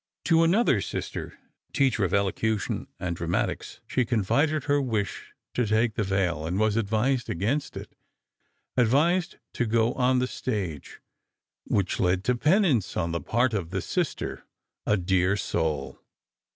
[0.25, 1.37] To another sister,
[1.73, 6.75] teacher of elocution and dramatics, she confided her wish to take the veil, and was
[6.75, 13.69] advised against it—advised to go on the stage—which led to penance, on the part of
[13.69, 14.43] the sister,
[14.87, 15.99] a dear soul.